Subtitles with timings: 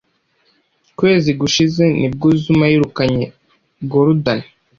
[0.97, 3.25] kwezi gushize nibwo Zuma yirukanye
[3.91, 4.39] Gordhan